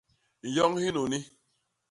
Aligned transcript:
Nyoñ 0.53 0.73
hinuni. 0.81 1.19